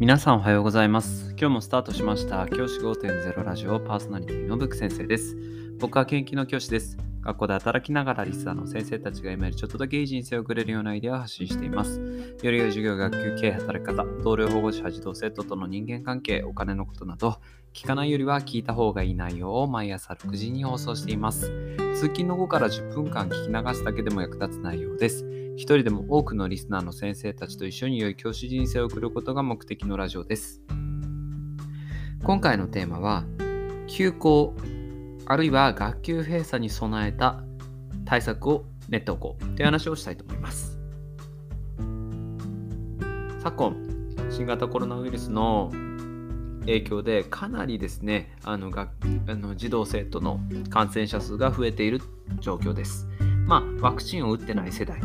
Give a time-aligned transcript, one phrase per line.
[0.00, 1.34] 皆さんおはようございます。
[1.38, 2.48] 今日もスタートしました。
[2.48, 5.36] 教師5.0ラジオパーソナリティのブク先生です。
[5.78, 6.96] 僕は研究の教師です。
[7.20, 12.00] 学校で働きながらリスナーの先生たちが今よりちょっとだけいい人生を送れるようなアイデアを発信しています。
[12.00, 17.36] より良い授業、学級経営、働き方、同僚保護者、児童生徒との人間関係、お金のことなど、
[17.74, 21.52] 聞かないよりは聞いた方がいい内容を毎朝6時に放送しています。
[21.94, 25.39] 通勤の後から10分間聞き流すだけでも役立つ内容です。
[25.56, 30.62] 一人でも多くのリスナーの先生たちと一緒に良い教師人生を送ることが目的のラジオです。
[32.22, 33.24] 今回のテーマは、
[33.86, 34.54] 休校、
[35.26, 37.42] あるいは学級閉鎖に備えた
[38.04, 40.78] 対策を練っておこうという話をしたいと思います。
[43.40, 43.76] 昨今、
[44.30, 45.70] 新型コロナウイルスの
[46.60, 48.90] 影響でかなりですねあの学
[49.26, 52.00] あの児童生徒の感染者数が増えている
[52.40, 53.08] 状況です。
[53.46, 55.00] まあ、ワクチンを打ってない世代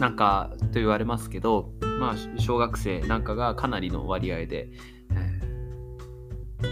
[0.00, 4.70] なんかと言われますけど、まあ、小学生なんかがかなりの割合で、
[5.14, 5.40] え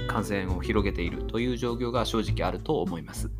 [0.08, 3.30] 感染を広げているという状況が正直あると思います。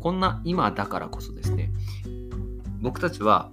[0.00, 1.70] こんな今だからこそですね、
[2.80, 3.52] 僕たちは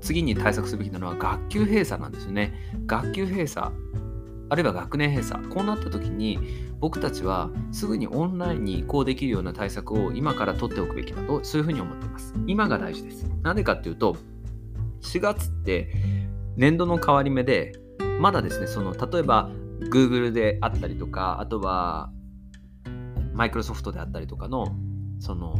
[0.00, 2.54] 次に対策すべきなのは学級閉鎖なんですよね。
[2.86, 3.72] 学級閉鎖、
[4.50, 6.38] あるいは学年閉鎖、こうなった時に
[6.80, 12.34] 僕たちはすぐにオンラインに移行できるような対策を今から取っておくべきだと、そういうふうに思っています。
[12.46, 13.24] 今が大事です。
[13.42, 14.16] なぜかっていうと、
[15.00, 15.90] 4月って
[16.56, 17.72] 年度の変わり目で、
[18.20, 19.50] まだですね、その例えば
[19.90, 22.10] Google であったりとか、あとは
[23.34, 24.76] Microsoft であったりとかの、
[25.20, 25.58] その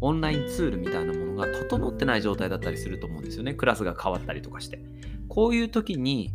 [0.00, 3.54] オンラインツールみたいなものが整ってない状態だったりすると思うんですよね。
[3.54, 4.84] クラスが変わったりとかして。
[5.28, 6.34] こういう時に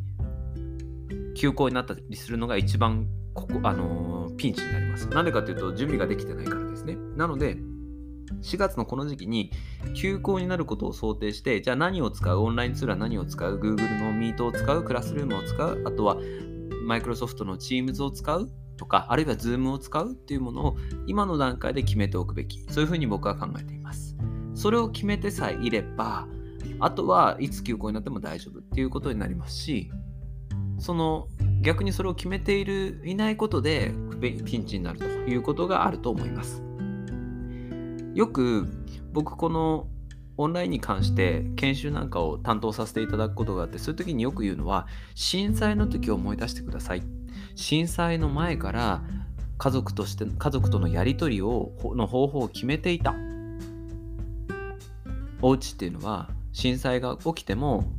[1.40, 5.08] 休校になったりするのが一番ここ、あのーピンチになります。
[5.08, 6.98] なんでかというと準備ができてないからですね。
[7.16, 7.58] なので、
[8.42, 9.52] 4月のこの時期に
[9.96, 12.40] 休校になることを想定して、じゃあ何を使う？
[12.40, 14.84] オンラインツールは何を使う ?Google の Meet を使う？
[14.84, 15.84] クラスルームを使う？
[15.86, 16.18] あとは
[16.88, 18.50] Microsoft の Teams を使う？
[18.78, 20.12] とか、あるいは Zoom を使う？
[20.12, 20.76] っていうものを
[21.08, 22.66] 今の段階で決めておくべき。
[22.70, 24.18] そういうふうに僕は考えています。
[24.56, 26.28] それを決めてさえいれば、
[26.80, 29.90] あとはいつ休校になっても大丈夫っていうことになりますし、
[30.80, 31.28] その
[31.62, 33.92] 逆にそれを決めているいないことで
[34.22, 36.64] ピンチになるということがあると思います。
[38.16, 38.68] よく
[39.14, 39.88] 僕この
[40.38, 47.04] オンラインに関して研修なんかを担当させていただくことがあってそういう時によく言うのは震災の時を思い出してください。
[47.56, 49.04] 震災の前から
[49.58, 53.14] 家族として家族とのやり取りをの方法を決めていた。
[55.42, 57.92] お家っていうのは震災が起きても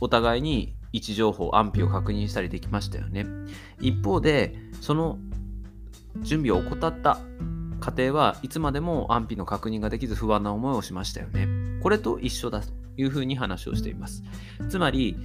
[0.00, 3.26] お互いに位置情報安否を確認したりできましたよね
[3.80, 5.18] 一方でその
[6.20, 7.18] 準備を怠った
[7.82, 11.48] 家庭はいつまでも安否の確認ができず不安な思いをしましたよね。
[11.82, 14.22] これと一緒だというふうに話をしています。
[14.68, 15.16] つまり、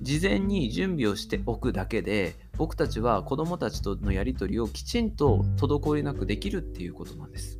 [0.00, 7.58] 事前に準備をしておくだけで、僕たちは子どもたちとのやり取りをきちんと滞りなくできるっていうことなんです。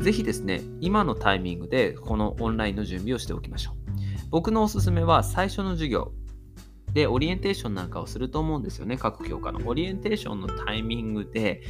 [0.00, 3.75] ぜひですね、今のタイミングでこのオンラインの準備をしておきましょう。
[4.36, 6.12] 僕のおすすめは最初の授業、
[6.92, 9.66] で、オリエンテーションなんかをすると思うんですよね、各教科の。
[9.66, 11.62] オリエンテーションのタイミングで、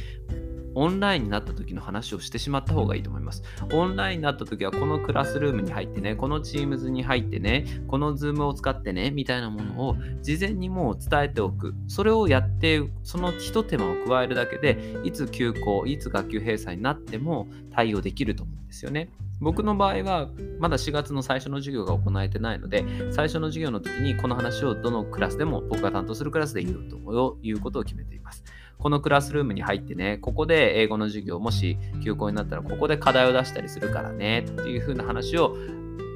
[0.75, 3.41] オンラインになった時の話をしてしまった方がいいと思います。
[3.71, 11.73] オンラインになった時は、このクラスルームに入ってね、この Teams に入ってね、この Zoom を使ってね、みたいなものを事前にもう伝えておく。
[11.87, 19.09] それをやって、その一手間を加えるだけで、いつ休校、いつ学級閉鎖になっても対応できると思うんですよね。
[19.39, 28.43] 僕の場合はまだ4月の最初の授業が行われてないので最初の授業の時にこの話をどのクラスでも僕が担当するクラスで言うということを決めています。
[28.77, 35.55] このクラスルームに入ってねここで英語の授業もし休校になったらここで課題を出したりするからねっていう風な話を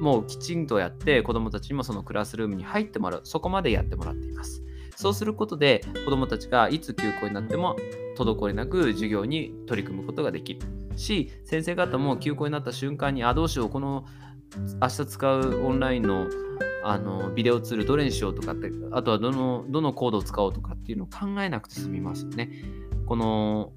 [0.00, 4.62] もうきちんとやって子どもたちにもそのクラスルームに入ってもらうそこまでやってもらっています。
[4.96, 7.76] そうすることで子どもたちがいつ休校になっても
[8.16, 10.60] 滞りなく授業に取り組むことができる
[10.96, 14.04] し先生方も休校になった瞬間にあどうしようこの
[14.80, 16.28] 明日使うオンラインの
[16.84, 22.50] あのビデオツールどれにしようとかってあとはどのどのコードを使おうとかっていうのを考えなくて済みますよね。
[23.06, 23.72] この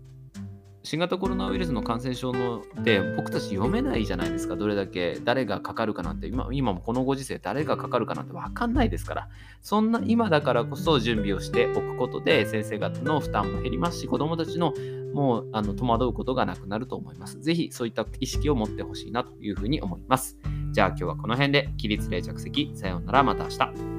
[0.86, 9.30] 新型コロナウイルスの感染症ので僕たち読めないじゃないですかどれだけ誰がかかるかなんて今今もこのご時世誰がかかるかなんて分かんないですから
[9.62, 14.74] そんな今だからこそ準備をしておくことで先生方の負担も減りますし子どもたちの
[15.14, 17.40] もうあの戸惑うことがなくなると思います。
[17.40, 20.38] ぜひそういった意識を持ってほしいなというふうに思います。
[20.74, 23.95] じゃあ今日はこの辺で起立例着席さようならまた明日。